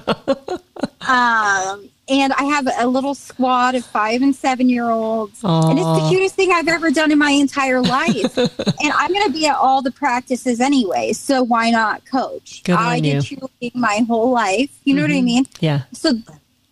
um, 1.08 1.88
and 2.08 2.32
I 2.34 2.44
have 2.44 2.68
a 2.78 2.86
little 2.86 3.14
squad 3.14 3.74
of 3.74 3.84
five 3.84 4.22
and 4.22 4.34
seven 4.34 4.68
year 4.68 4.90
olds. 4.90 5.42
And 5.42 5.78
it's 5.78 5.86
the 6.02 6.06
cutest 6.08 6.34
thing 6.36 6.52
I've 6.52 6.68
ever 6.68 6.90
done 6.90 7.10
in 7.10 7.18
my 7.18 7.30
entire 7.30 7.80
life. 7.80 8.36
and 8.38 8.92
I'm 8.92 9.12
going 9.12 9.26
to 9.26 9.32
be 9.32 9.46
at 9.46 9.56
all 9.56 9.82
the 9.82 9.90
practices 9.90 10.60
anyway. 10.60 11.12
So 11.12 11.42
why 11.42 11.70
not 11.70 12.04
coach? 12.04 12.62
Good 12.64 12.76
I 12.76 13.00
did 13.00 13.28
you. 13.30 13.38
cheerleading 13.38 13.74
my 13.74 14.04
whole 14.06 14.30
life. 14.30 14.70
You 14.84 14.94
know 14.94 15.02
what 15.02 15.10
I 15.10 15.14
Mhm. 15.14 15.24
mean? 15.24 15.46
Yeah. 15.60 15.82
So 15.92 16.12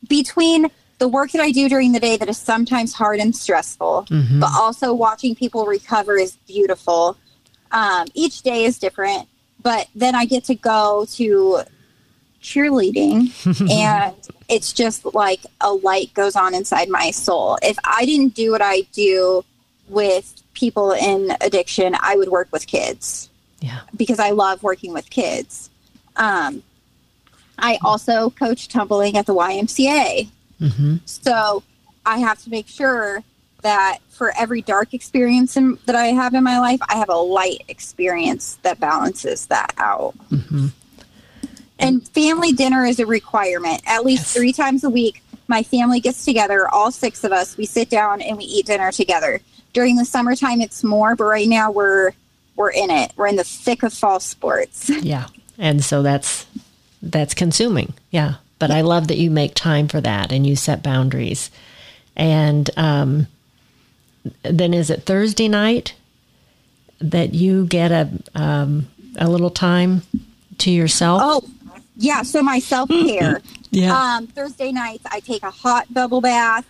between 0.09 0.71
the 1.05 1.09
work 1.09 1.33
that 1.33 1.43
I 1.43 1.51
do 1.51 1.69
during 1.69 1.93
the 1.93 2.01
day 2.01 2.17
that 2.17 2.31
is 2.31 2.39
sometimes 2.39 2.95
hard 2.95 3.19
and 3.21 3.37
stressful, 3.37 4.07
Mhm. 4.09 4.41
but 4.41 4.51
also 4.59 4.95
watching 4.95 5.35
people 5.35 5.67
recover 5.67 6.17
is 6.17 6.33
beautiful. 6.49 7.19
Um, 7.73 8.07
each 8.15 8.41
day 8.41 8.65
is 8.65 8.79
different, 8.79 9.29
but 9.63 9.87
then 9.95 10.15
I 10.15 10.25
get 10.25 10.45
to 10.45 10.55
go 10.55 11.05
to 11.17 11.61
cheerleading 12.43 13.19
and 13.71 14.15
it's 14.49 14.73
just 14.73 15.05
like 15.15 15.41
a 15.61 15.73
light 15.75 16.13
goes 16.15 16.37
on 16.37 16.55
inside 16.55 16.89
my 16.89 17.11
soul. 17.11 17.59
If 17.63 17.77
I 17.85 18.07
didn't 18.07 18.35
do 18.35 18.51
what 18.53 18.63
I 18.63 18.83
do 18.93 19.45
with 19.91 20.43
people 20.55 20.93
in 20.93 21.37
addiction, 21.43 21.97
I 22.01 22.17
would 22.17 22.29
work 22.31 22.49
with 22.51 22.67
kids 22.67 23.29
Yeah. 23.61 23.81
because 23.95 24.19
I 24.19 24.31
love 24.31 24.63
working 24.63 24.95
with 24.95 25.11
kids. 25.11 25.69
Um, 26.17 26.63
I 27.59 27.79
also 27.85 28.31
coach 28.31 28.69
tumbling 28.69 29.19
at 29.19 29.27
the 29.27 29.35
YMCA. 29.35 30.29
Hmm 30.65 30.97
So 31.05 31.63
I 32.07 32.19
have 32.19 32.43
to 32.45 32.51
make 32.51 32.69
sure 32.69 33.23
that 33.63 33.99
for 34.11 34.33
every 34.39 34.61
dark 34.63 34.93
experience 34.95 35.57
in, 35.57 35.79
that 35.87 35.97
I 35.97 36.07
have 36.09 36.35
in 36.35 36.45
my 36.45 36.59
life, 36.59 36.81
I 36.89 36.97
have 36.97 37.09
a 37.09 37.17
light 37.17 37.63
experience 37.69 38.59
that 38.63 38.79
balances 38.81 39.47
that 39.47 39.73
out. 39.79 40.15
hmm 40.29 40.67
And 41.79 42.07
family 42.09 42.53
dinner 42.53 42.85
is 42.85 42.99
a 43.01 43.07
requirement. 43.07 43.83
At 43.87 44.05
least 44.05 44.23
Yes. 44.25 44.33
three 44.35 44.53
times 44.53 44.85
a 44.85 44.91
week, 44.91 45.23
my 45.49 45.63
family 45.63 46.01
gets 46.01 46.25
together, 46.25 46.69
all 46.69 46.91
six 46.91 47.25
of 47.25 47.33
us, 47.33 47.57
we 47.57 47.67
sit 47.67 47.91
down 47.91 48.21
and 48.23 48.37
we 48.39 48.45
eat 48.45 48.67
dinner 48.67 48.93
together. 48.93 49.41
During 49.73 49.97
the 49.97 50.05
summertime, 50.05 50.61
it's 50.61 50.85
more, 50.85 51.17
but 51.17 51.25
right 51.25 51.49
now 51.49 51.71
we're 51.71 52.13
we're 52.57 52.71
in 52.71 52.89
it. 52.91 53.13
We're 53.17 53.27
in 53.27 53.35
the 53.37 53.43
thick 53.45 53.83
of 53.83 53.93
fall 53.93 54.21
sports. 54.21 54.89
Yeah. 55.03 55.27
And 55.59 55.85
so 55.85 56.03
that's 56.03 56.47
that's 57.03 57.35
consuming. 57.35 57.95
Yeah. 58.11 58.35
But 58.65 58.71
I 58.71 58.81
love 58.81 59.09
that 59.09 59.19
you 59.19 59.31
make 59.31 59.55
time 59.55 59.89
for 59.89 60.01
that 60.01 60.33
and 60.33 60.47
you 60.47 60.57
set 60.57 60.83
boundaries. 60.83 61.51
And 62.17 62.71
um, 62.79 63.27
then 64.41 64.73
is 64.73 64.89
it 64.89 65.03
Thursday 65.03 65.49
night 65.49 65.93
that 66.99 67.35
you 67.35 67.67
get 67.67 67.93
a 67.93 68.09
um, 68.35 68.87
a 69.19 69.29
little 69.29 69.51
time 69.51 70.01
to 70.57 70.71
yourself? 70.71 71.21
Oh, 71.23 71.51
yeah. 71.99 72.23
So 72.23 72.43
my 72.43 72.59
self 72.59 72.89
care. 72.89 73.43
yeah. 73.71 74.17
Um, 74.17 74.29
Thursday 74.29 74.73
nights, 74.73 75.05
I 75.11 75.21
take 75.21 75.43
a 75.43 75.51
hot 75.51 75.93
bubble 75.93 76.23
bath 76.23 76.65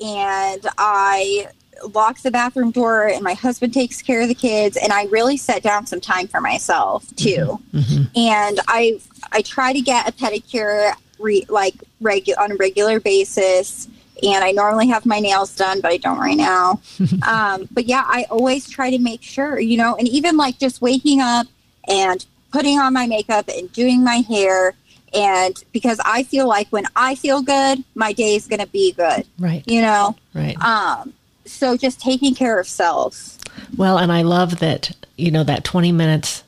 and 0.00 0.64
I 0.78 1.48
lock 1.92 2.20
the 2.20 2.30
bathroom 2.30 2.70
door, 2.70 3.08
and 3.08 3.24
my 3.24 3.34
husband 3.34 3.74
takes 3.74 4.00
care 4.00 4.20
of 4.20 4.28
the 4.28 4.34
kids, 4.36 4.76
and 4.76 4.92
I 4.92 5.06
really 5.06 5.36
set 5.36 5.64
down 5.64 5.86
some 5.86 6.00
time 6.00 6.28
for 6.28 6.40
myself 6.40 7.04
too. 7.16 7.60
Mhm. 7.74 8.16
And 8.16 8.60
I 8.68 9.00
I 9.32 9.42
try 9.42 9.72
to 9.72 9.80
get 9.80 10.08
a 10.08 10.12
pedicure 10.12 10.94
re, 11.22 11.46
like 11.48 11.74
regu- 12.02 12.38
on 12.38 12.52
a 12.52 12.56
regular 12.56 13.00
basis. 13.00 13.88
And 14.22 14.44
I 14.44 14.52
normally 14.52 14.88
have 14.88 15.04
my 15.06 15.18
nails 15.18 15.54
done, 15.56 15.80
but 15.80 15.90
I 15.90 15.96
don't 15.96 16.18
right 16.18 16.36
now. 16.36 16.80
um, 17.26 17.68
but 17.72 17.86
yeah, 17.86 18.04
I 18.06 18.26
always 18.30 18.68
try 18.68 18.90
to 18.90 18.98
make 18.98 19.22
sure, 19.22 19.58
you 19.58 19.76
know, 19.76 19.96
and 19.96 20.06
even 20.08 20.36
like 20.36 20.58
just 20.58 20.80
waking 20.82 21.20
up 21.20 21.46
and 21.88 22.24
putting 22.52 22.78
on 22.78 22.92
my 22.92 23.06
makeup 23.06 23.48
and 23.48 23.72
doing 23.72 24.04
my 24.04 24.16
hair 24.16 24.74
and 25.14 25.62
because 25.72 26.00
I 26.04 26.22
feel 26.22 26.48
like 26.48 26.68
when 26.70 26.84
I 26.96 27.14
feel 27.16 27.42
good, 27.42 27.84
my 27.94 28.12
day 28.14 28.34
is 28.34 28.46
going 28.46 28.60
to 28.60 28.66
be 28.66 28.92
good, 28.92 29.26
Right. 29.38 29.62
you 29.66 29.82
know. 29.82 30.16
Right. 30.32 30.58
Um, 30.62 31.12
so 31.44 31.76
just 31.76 32.00
taking 32.00 32.34
care 32.34 32.58
of 32.58 32.66
self. 32.66 33.36
Well, 33.76 33.98
and 33.98 34.10
I 34.10 34.22
love 34.22 34.58
that, 34.60 34.92
you 35.16 35.30
know, 35.30 35.44
that 35.44 35.64
20 35.64 35.92
minutes, 35.92 36.44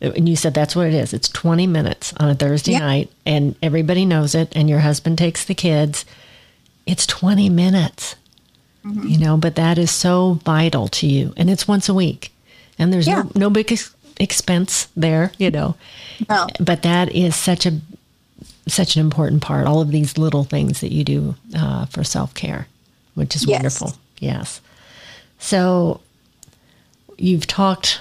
and 0.00 0.28
you 0.28 0.36
said 0.36 0.54
that's 0.54 0.76
what 0.76 0.86
it 0.86 0.94
is. 0.94 1.12
It's 1.14 1.28
20 1.28 1.66
minutes 1.66 2.12
on 2.18 2.28
a 2.28 2.34
Thursday 2.34 2.78
night, 2.78 3.10
and 3.24 3.54
everybody 3.62 4.04
knows 4.04 4.34
it, 4.34 4.52
and 4.56 4.68
your 4.68 4.80
husband 4.80 5.16
takes 5.18 5.44
the 5.44 5.54
kids. 5.54 6.04
It's 6.86 7.06
20 7.06 7.48
minutes, 7.48 8.16
Mm-hmm. 8.84 9.08
you 9.08 9.16
know, 9.18 9.38
but 9.38 9.54
that 9.54 9.78
is 9.78 9.90
so 9.90 10.34
vital 10.44 10.88
to 10.88 11.06
you. 11.06 11.32
And 11.38 11.48
it's 11.48 11.66
once 11.66 11.88
a 11.88 11.94
week, 11.94 12.32
and 12.78 12.92
there's 12.92 13.06
Yeah. 13.06 13.22
no, 13.22 13.30
no 13.34 13.50
big 13.50 13.72
ex- 13.72 13.94
expense 14.20 14.88
there, 14.94 15.32
you 15.38 15.50
know. 15.50 15.74
No. 16.28 16.46
But 16.60 16.82
that 16.82 17.10
is 17.14 17.34
such 17.34 17.64
a 17.64 17.80
such 18.68 18.96
an 18.96 19.00
important 19.00 19.40
part. 19.42 19.66
All 19.66 19.80
of 19.80 19.90
these 19.90 20.18
little 20.18 20.44
things 20.44 20.80
that 20.80 20.92
you 20.92 21.02
do 21.02 21.34
uh, 21.56 21.86
for 21.86 22.04
self 22.04 22.34
care, 22.34 22.66
which 23.14 23.34
is 23.34 23.46
Yes. 23.46 23.56
wonderful. 23.80 23.94
Yes. 24.18 24.60
So 25.38 26.00
you've 27.16 27.46
talked 27.46 28.00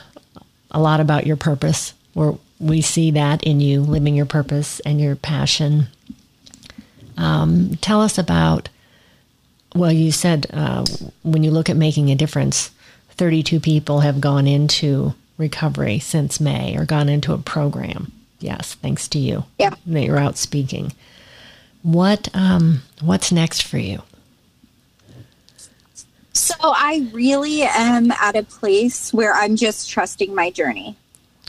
a 0.73 0.79
lot 0.79 0.99
about 0.99 1.27
your 1.27 1.37
purpose, 1.37 1.93
where 2.13 2.33
we 2.59 2.81
see 2.81 3.11
that 3.11 3.43
in 3.43 3.59
you 3.59 3.81
living 3.81 4.15
your 4.15 4.25
purpose 4.25 4.79
and 4.81 4.99
your 4.99 5.15
passion. 5.15 5.87
Um, 7.17 7.77
tell 7.81 8.01
us 8.01 8.17
about. 8.17 8.69
Well, 9.75 9.91
you 9.91 10.11
said 10.11 10.47
uh, 10.53 10.85
when 11.23 11.43
you 11.43 11.51
look 11.51 11.69
at 11.69 11.77
making 11.77 12.09
a 12.09 12.15
difference, 12.15 12.71
32 13.11 13.59
people 13.59 14.01
have 14.01 14.21
gone 14.21 14.47
into 14.47 15.15
recovery 15.37 15.99
since 15.99 16.39
May 16.39 16.77
or 16.77 16.85
gone 16.85 17.09
into 17.09 17.33
a 17.33 17.37
program. 17.39 18.11
Yes, 18.39 18.75
thanks 18.75 19.07
to 19.09 19.19
you. 19.19 19.45
Yeah. 19.57 19.73
That 19.87 20.03
you're 20.03 20.19
out 20.19 20.37
speaking. 20.37 20.93
What 21.81 22.29
um, 22.33 22.81
what's 23.01 23.31
next 23.31 23.63
for 23.63 23.77
you? 23.77 24.01
I 26.71 27.09
really 27.11 27.63
am 27.63 28.11
at 28.11 28.35
a 28.35 28.43
place 28.43 29.13
where 29.13 29.33
I'm 29.33 29.55
just 29.55 29.89
trusting 29.89 30.33
my 30.33 30.49
journey. 30.49 30.95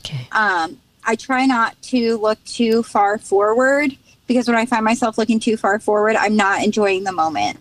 Okay. 0.00 0.26
Um, 0.33 0.80
I 1.04 1.16
try 1.16 1.47
not 1.47 1.80
to 1.83 2.16
look 2.18 2.42
too 2.44 2.83
far 2.83 3.18
forward 3.18 3.97
because 4.26 4.49
when 4.49 4.56
I 4.56 4.66
find 4.66 4.85
myself 4.85 5.18
looking 5.18 5.38
too 5.38 5.56
far 5.56 5.78
forward, 5.78 6.16
I'm 6.16 6.37
not 6.37 6.62
enjoying 6.64 7.04
the 7.04 7.12
moment. 7.12 7.59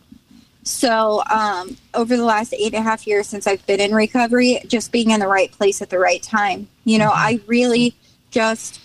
So, 0.64 1.24
um, 1.30 1.78
over 1.94 2.16
the 2.16 2.24
last 2.24 2.54
eight 2.54 2.74
and 2.74 2.76
a 2.76 2.82
half 2.82 3.06
years 3.06 3.28
since 3.28 3.48
I've 3.48 3.66
been 3.68 3.82
in 3.82 3.94
recovery, 3.94 4.62
just 4.68 4.94
being 4.94 5.12
in 5.12 5.20
the 5.20 5.28
right 5.28 5.52
place 5.52 5.82
at 5.82 5.90
the 5.90 6.00
right 6.00 6.24
time. 6.24 6.68
You 6.86 7.00
know, 7.00 7.12
I 7.14 7.42
really 7.48 7.96
just, 8.32 8.80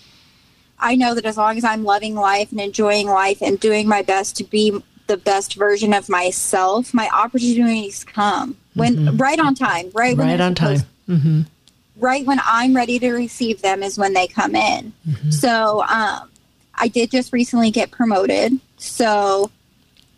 I 0.77 0.95
know 0.95 1.15
that 1.15 1.25
as 1.25 1.37
long 1.37 1.57
as 1.57 1.63
I'm 1.63 1.85
loving 1.85 2.15
life 2.15 2.51
and 2.51 2.59
enjoying 2.59 3.07
life 3.07 3.41
and 3.41 3.57
doing 3.57 3.87
my 3.87 4.01
best 4.01 4.35
to 4.37 4.43
be 4.43 4.83
the 5.09 5.17
best 5.17 5.55
version 5.55 5.91
of 5.93 6.07
myself, 6.07 6.93
my 6.93 7.09
opportunities 7.11 8.03
come 8.05 8.55
when 8.75 9.17
right 9.17 9.39
on 9.39 9.55
time, 9.55 9.89
right? 9.93 10.15
when 10.15 10.27
Right 10.27 10.39
on 10.39 10.53
time. 10.55 10.77
supposed 10.77 10.85
hmm 11.23 11.41
right 11.97 12.25
when 12.25 12.39
I'm 12.45 12.73
ready 12.73 12.97
to 12.99 13.11
receive 13.11 13.61
them 13.61 13.83
is 13.83 13.97
when 13.97 14.13
they 14.13 14.25
come 14.27 14.55
in. 14.55 14.93
So 15.31 15.81
um, 15.89 16.29
I 16.75 16.87
did 16.87 17.11
just 17.11 17.33
recently 17.33 17.71
get 17.71 17.91
promoted. 17.91 18.57
So 18.77 19.51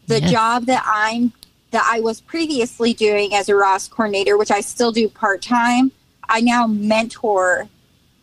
the 0.05 0.19
Yes. 0.19 0.29
job 0.29 0.65
that 0.67 0.83
I'm 0.86 1.31
that 1.71 1.89
I 1.89 2.01
was 2.01 2.19
previously 2.19 2.93
doing 2.93 3.33
as 3.33 3.48
a 3.48 3.53
ROSC 3.53 3.89
coordinator, 3.89 4.38
which 4.38 4.51
I 4.51 4.60
still 4.60 4.91
do 4.91 5.07
part 5.07 5.41
time, 5.41 5.91
I 6.27 6.41
now 6.41 6.67
mentor 6.67 7.69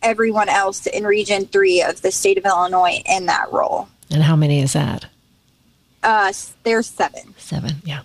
everyone 0.03 0.47
else 0.49 0.85
in 0.85 1.03
Region 1.03 1.47
Three 1.47 1.81
of 1.81 2.01
the 2.03 2.11
state 2.11 2.37
of 2.37 2.45
Illinois 2.45 3.01
in 3.07 3.25
that 3.25 3.51
role. 3.51 3.89
And 4.11 4.21
how 4.23 4.35
many 4.35 4.61
is 4.61 4.73
that? 4.73 5.07
Uh, 6.03 6.31
there's 6.63 6.87
seven. 6.87 7.35
Seven. 7.37 7.75
Yeah. 7.83 8.01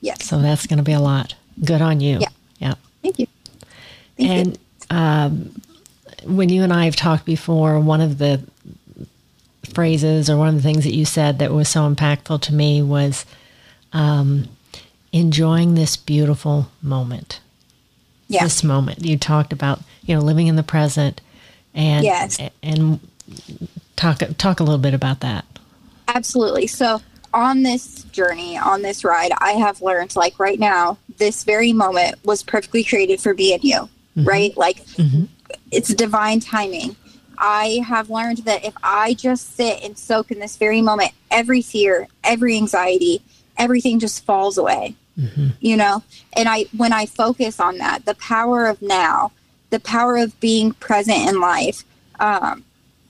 Yes. 0.00 0.24
So 0.24 0.40
that's 0.40 0.66
going 0.66 0.78
to 0.78 0.82
be 0.84 0.92
a 0.92 1.00
lot. 1.00 1.34
Good 1.64 1.82
on 1.82 2.00
you. 2.00 2.18
Yeah. 2.20 2.28
Yeah. 2.58 2.74
Thank 3.02 3.18
you. 3.18 3.26
Thank 4.16 4.28
you. 4.28 4.30
And 4.30 4.58
um, 4.90 5.62
when 6.24 6.48
you 6.48 6.62
and 6.62 6.72
I 6.72 6.84
have 6.86 6.96
talked 6.96 7.24
before, 7.24 7.78
one 7.80 8.00
of 8.00 8.18
the 8.18 8.42
phrases 9.74 10.28
or 10.30 10.36
one 10.36 10.48
of 10.48 10.54
the 10.54 10.62
things 10.62 10.84
that 10.84 10.94
you 10.94 11.04
said 11.04 11.38
that 11.38 11.52
was 11.52 11.68
so 11.68 11.80
impactful 11.92 12.40
to 12.42 12.54
me 12.54 12.82
was 12.82 13.24
um, 13.92 14.48
enjoying 15.12 15.74
this 15.74 15.96
beautiful 15.96 16.70
moment. 16.82 17.40
Yeah. 18.28 18.44
This 18.44 18.64
moment. 18.64 19.04
You 19.04 19.18
talked 19.18 19.52
about, 19.52 19.80
you 20.04 20.14
know, 20.14 20.20
living 20.22 20.46
in 20.46 20.56
the 20.56 20.62
present 20.62 21.20
and 21.74 22.04
Yes. 22.04 22.38
and 22.62 23.00
talk 23.96 24.22
talk 24.38 24.60
a 24.60 24.62
little 24.64 24.78
bit 24.78 24.94
about 24.94 25.20
that. 25.20 25.44
Absolutely. 26.08 26.66
So, 26.66 27.00
on 27.34 27.64
this 27.64 28.04
journey, 28.04 28.56
on 28.56 28.80
this 28.80 29.04
ride, 29.04 29.32
I 29.38 29.52
have 29.52 29.82
learned 29.82 30.16
like 30.16 30.38
right 30.38 30.58
now, 30.58 30.96
this 31.18 31.44
very 31.44 31.72
moment 31.72 32.24
was 32.24 32.42
perfectly 32.42 32.84
created 32.84 33.20
for 33.20 33.34
me 33.34 33.52
and 33.52 33.62
you, 33.62 33.88
mm-hmm. 34.16 34.24
right? 34.24 34.56
Like 34.56 34.84
mm-hmm. 34.86 35.24
it's 35.70 35.92
divine 35.92 36.40
timing. 36.40 36.96
I 37.36 37.82
have 37.86 38.08
learned 38.08 38.38
that 38.38 38.64
if 38.64 38.74
I 38.82 39.14
just 39.14 39.56
sit 39.56 39.82
and 39.82 39.98
soak 39.98 40.30
in 40.30 40.38
this 40.38 40.56
very 40.56 40.80
moment, 40.80 41.10
every 41.30 41.60
fear, 41.60 42.06
every 42.22 42.56
anxiety, 42.56 43.20
everything 43.58 43.98
just 43.98 44.24
falls 44.24 44.56
away. 44.56 44.94
Mm-hmm. 45.18 45.48
You 45.60 45.76
know, 45.76 46.02
and 46.32 46.48
I 46.48 46.66
when 46.76 46.92
I 46.92 47.06
focus 47.06 47.60
on 47.60 47.78
that, 47.78 48.04
the 48.04 48.16
power 48.16 48.66
of 48.66 48.80
now, 48.82 49.30
the 49.70 49.80
power 49.80 50.16
of 50.16 50.38
being 50.40 50.72
present 50.72 51.28
in 51.28 51.40
life, 51.40 51.84
um, 52.18 52.64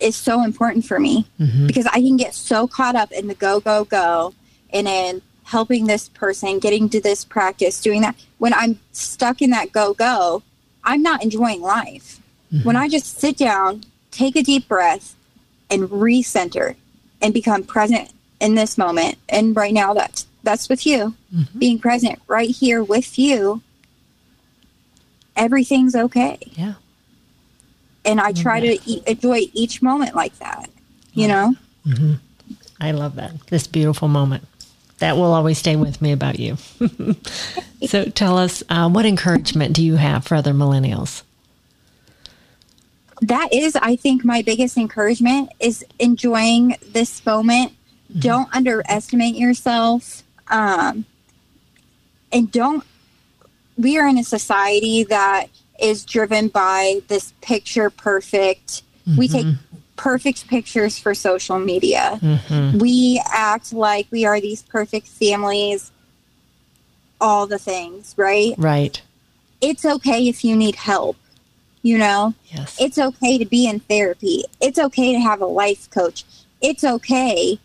is 0.05 0.15
so 0.15 0.45
important 0.45 0.85
for 0.85 1.01
me 1.01 1.27
mm-hmm. 1.41 1.67
because 1.67 1.87
I 1.87 2.01
can 2.01 2.17
get 2.17 2.35
so 2.35 2.69
caught 2.69 2.95
up 2.95 3.11
in 3.11 3.27
the 3.27 3.35
go 3.35 3.59
go 3.59 3.85
go 3.85 4.35
and 4.71 4.87
in 4.87 5.23
helping 5.45 5.87
this 5.87 6.09
person, 6.11 6.59
getting 6.59 6.89
to 6.91 7.01
this 7.01 7.25
practice, 7.25 7.81
doing 7.81 8.03
that. 8.03 8.17
When 8.39 8.53
I'm 8.55 8.79
stuck 8.93 9.41
in 9.41 9.51
that 9.51 9.73
go 9.73 9.95
go, 9.95 10.43
I'm 10.85 11.03
not 11.03 11.23
enjoying 11.23 11.63
life. 11.63 12.21
Mm-hmm. 12.53 12.67
When 12.67 12.77
I 12.77 12.89
just 12.89 13.19
sit 13.19 13.37
down, 13.37 13.85
take 14.11 14.37
a 14.37 14.43
deep 14.43 14.69
breath, 14.69 15.17
and 15.71 15.85
recenter 15.85 16.77
and 17.23 17.33
become 17.33 17.63
present 17.65 18.11
in 18.41 18.55
this 18.55 18.77
moment. 18.77 19.17
And 19.29 19.57
right 19.57 19.73
now, 19.73 19.95
that's 19.95 20.27
that's 20.43 20.69
with 20.69 20.85
you, 20.87 21.15
mm-hmm. 21.35 21.59
being 21.59 21.79
present 21.79 22.21
right 22.29 22.51
here 22.51 22.85
with 22.85 23.19
you. 23.19 23.63
Everything's 25.37 25.97
okay. 25.97 26.39
Yeah. 26.53 26.75
And 28.05 28.21
I 28.21 28.33
try 28.33 28.61
that. 28.61 28.81
to 28.81 28.91
e- 28.91 29.03
enjoy 29.07 29.43
each 29.53 29.83
moment 29.83 30.15
like 30.15 30.39
that. 30.39 30.71
You 31.13 31.29
know. 31.29 31.55
Mm-hmm. 31.87 32.15
I 32.81 32.91
love 32.91 33.15
that. 33.17 33.47
This 33.47 33.67
beautiful 33.67 34.09
moment 34.09 34.45
that 34.99 35.17
will 35.17 35.33
always 35.33 35.59
stay 35.59 35.77
with 35.77 36.01
me 36.01 36.13
about 36.13 36.39
you. 36.39 36.57
so 37.87 38.05
tell 38.07 38.39
us, 38.39 38.63
uh, 38.69 38.89
what 38.89 39.07
encouragement 39.07 39.75
do 39.75 39.85
you 39.85 39.97
have 39.97 40.25
for 40.25 40.35
other 40.35 40.53
millennials? 40.53 41.23
That 43.21 43.53
is, 43.53 43.77
I 43.77 43.97
think, 43.97 44.25
my 44.25 44.43
biggest 44.43 44.77
encouragement 44.77 45.51
is 45.61 45.85
enjoying 45.99 46.77
this 46.93 47.25
moment. 47.25 47.73
Mm-hmm. 48.11 48.21
Don't 48.21 48.55
underestimate 48.55 49.35
yourself. 49.35 50.23
Um, 50.49 51.07
and 52.33 52.51
don't, 52.51 52.85
we 53.77 53.99
are 53.99 54.07
in 54.07 54.19
a 54.19 54.25
society 54.25 55.05
that 55.05 55.47
is 55.81 56.05
driven 56.05 56.49
by 56.49 57.01
this 57.09 57.33
picture 57.41 57.91
perfect. 57.91 58.83
Mm-hmm. 59.07 59.19
We 59.19 59.29
take 59.29 59.47
mm-hmm 59.47 59.75
perfect 59.97 60.49
pictures 60.49 60.99
for 60.99 61.15
social 61.15 61.59
media. 61.59 62.19
Mm-hmm. 62.21 62.79
We 62.79 63.23
act 63.33 63.73
like 63.73 64.07
we 64.11 64.25
are 64.25 64.41
these 64.41 64.63
perfect 64.63 65.07
families, 65.07 65.93
all 67.21 67.47
the 67.47 67.59
things, 67.59 68.15
right? 68.17 68.55
Right. 68.59 69.01
It's 69.61 69.85
okay 69.85 70.29
if 70.29 70.45
you 70.45 70.57
need 70.57 70.75
help, 70.75 71.17
you 71.83 71.99
know? 71.99 72.35
Yes. 72.47 72.77
It's 72.81 72.99
okay 72.99 73.39
to 73.39 73.47
be 73.47 73.67
in 73.67 73.81
therapy. 73.81 74.45
It's 74.61 74.79
okay 74.79 75.13
to 75.13 75.21
have 75.21 75.41
a 75.41 75.47
life 75.47 75.89
coach. 75.91 76.25
It's 76.61 76.85
okay 76.85 77.59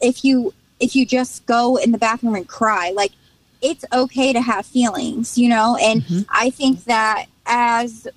if 0.00 0.24
you 0.24 0.52
if 0.78 0.94
you 0.94 1.06
just 1.06 1.46
go 1.46 1.76
in 1.76 1.92
the 1.92 1.98
bathroom 1.98 2.34
and 2.34 2.46
cry. 2.46 2.92
Like 2.94 3.12
it's 3.62 3.84
okay 3.92 4.32
to 4.32 4.40
have 4.40 4.66
feelings, 4.66 5.38
you 5.38 5.48
know? 5.48 5.78
And 5.80 6.02
mm-hmm. 6.02 6.22
I 6.28 6.50
think 6.50 6.84
that 6.84 7.26
as 7.46 8.08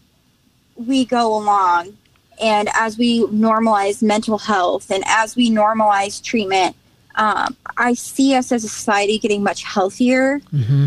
we 0.76 1.06
go 1.06 1.36
along, 1.36 1.98
and 2.42 2.70
as 2.74 2.98
we 2.98 3.24
normalize 3.26 4.02
mental 4.02 4.38
health 4.38 4.92
and 4.92 5.04
as 5.08 5.36
we 5.36 5.52
normalize 5.52 6.24
treatment, 6.24 6.76
um, 7.16 7.56
I 7.76 7.94
see 7.94 8.34
us 8.34 8.52
as 8.52 8.64
a 8.64 8.70
society 8.70 9.20
getting 9.20 9.44
much 9.44 9.64
healthier. 9.64 10.40
Mm-hmm. 10.54 10.86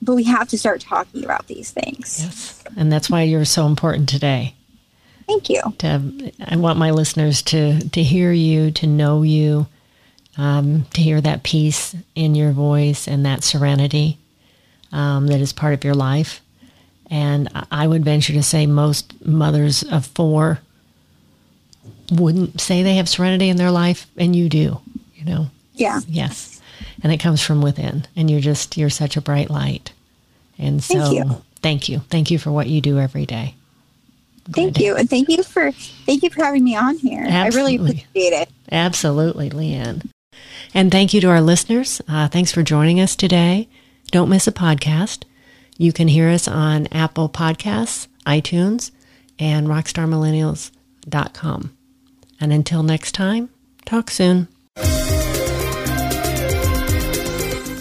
But 0.00 0.14
we 0.14 0.24
have 0.24 0.48
to 0.48 0.58
start 0.58 0.80
talking 0.80 1.24
about 1.24 1.48
these 1.48 1.72
things. 1.72 2.20
Yes. 2.22 2.64
And 2.76 2.92
that's 2.92 3.10
why 3.10 3.22
you're 3.22 3.44
so 3.44 3.66
important 3.66 4.08
today. 4.08 4.54
Thank 5.26 5.50
you. 5.50 5.60
To, 5.78 6.32
I 6.46 6.56
want 6.56 6.78
my 6.78 6.92
listeners 6.92 7.42
to, 7.44 7.88
to 7.88 8.02
hear 8.02 8.30
you, 8.30 8.70
to 8.72 8.86
know 8.86 9.22
you, 9.22 9.66
um, 10.36 10.84
to 10.94 11.02
hear 11.02 11.20
that 11.20 11.42
peace 11.42 11.96
in 12.14 12.36
your 12.36 12.52
voice 12.52 13.08
and 13.08 13.26
that 13.26 13.42
serenity 13.42 14.18
um, 14.92 15.26
that 15.26 15.40
is 15.40 15.52
part 15.52 15.74
of 15.74 15.82
your 15.82 15.94
life. 15.94 16.40
And 17.10 17.48
I 17.70 17.86
would 17.86 18.04
venture 18.04 18.32
to 18.32 18.42
say 18.42 18.66
most 18.66 19.24
mothers 19.24 19.82
of 19.84 20.06
four 20.06 20.60
wouldn't 22.10 22.60
say 22.60 22.82
they 22.82 22.96
have 22.96 23.08
serenity 23.08 23.48
in 23.48 23.56
their 23.56 23.70
life, 23.70 24.06
and 24.16 24.34
you 24.34 24.48
do, 24.48 24.80
you 25.14 25.24
know? 25.24 25.46
Yeah. 25.74 26.00
Yes. 26.08 26.60
And 27.02 27.12
it 27.12 27.18
comes 27.18 27.42
from 27.42 27.62
within, 27.62 28.06
and 28.16 28.30
you're 28.30 28.40
just, 28.40 28.76
you're 28.76 28.90
such 28.90 29.16
a 29.16 29.20
bright 29.20 29.50
light. 29.50 29.92
And 30.58 30.82
so, 30.82 30.98
thank 30.98 31.14
you. 31.14 31.42
Thank 31.62 31.88
you, 31.88 31.98
thank 32.10 32.30
you 32.30 32.38
for 32.38 32.50
what 32.50 32.68
you 32.68 32.80
do 32.80 32.98
every 32.98 33.26
day. 33.26 33.54
Thank 34.52 34.78
you, 34.78 34.94
and 34.94 35.10
thank 35.10 35.28
you 35.28 35.42
for 35.42 35.72
thank 35.72 36.22
you 36.22 36.30
for 36.30 36.44
having 36.44 36.62
me 36.62 36.76
on 36.76 36.96
here. 36.98 37.24
Absolutely. 37.28 37.34
I 37.34 37.48
really 37.48 37.76
appreciate 37.76 38.32
it. 38.32 38.48
Absolutely, 38.70 39.50
Leanne. 39.50 40.08
And 40.72 40.92
thank 40.92 41.12
you 41.12 41.20
to 41.22 41.28
our 41.28 41.40
listeners. 41.40 42.00
Uh, 42.08 42.28
thanks 42.28 42.52
for 42.52 42.62
joining 42.62 43.00
us 43.00 43.16
today. 43.16 43.68
Don't 44.12 44.28
miss 44.28 44.46
a 44.46 44.52
podcast. 44.52 45.24
You 45.78 45.92
can 45.92 46.08
hear 46.08 46.28
us 46.28 46.48
on 46.48 46.88
Apple 46.88 47.28
Podcasts, 47.28 48.08
iTunes, 48.26 48.90
and 49.38 49.68
rockstarmillennials.com. 49.68 51.76
And 52.40 52.52
until 52.52 52.82
next 52.82 53.12
time, 53.12 53.50
talk 53.84 54.10
soon. 54.10 54.48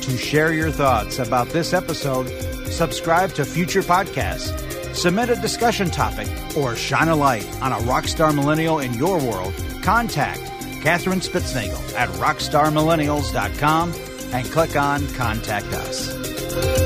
To 0.02 0.18
share 0.18 0.54
your 0.54 0.72
thoughts 0.72 1.20
about 1.20 1.50
this 1.50 1.74
episode, 1.74 2.28
subscribe 2.70 3.34
to 3.34 3.46
future 3.46 3.82
podcasts, 3.82 4.96
submit 4.96 5.30
a 5.30 5.36
discussion 5.36 5.90
topic, 5.90 6.28
or 6.56 6.76
shine 6.76 7.08
a 7.08 7.16
light 7.16 7.48
on 7.62 7.74
a 7.74 7.78
rockstar 7.78 8.36
millennial 8.36 8.80
in 8.80 8.94
your 8.94 9.18
world, 9.18 9.54
contact 9.82 10.42
Catherine 10.82 11.20
Spitznagel 11.20 11.94
at 11.96 12.10
rockstarmillennials.com 12.10 13.94
and 14.34 14.52
click 14.52 14.76
on 14.76 15.08
Contact 15.16 15.66
Us. 15.68 16.85